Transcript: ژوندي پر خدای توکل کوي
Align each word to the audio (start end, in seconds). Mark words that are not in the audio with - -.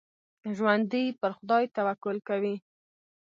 ژوندي 0.57 1.05
پر 1.19 1.31
خدای 1.37 1.63
توکل 1.75 2.17
کوي 2.27 2.55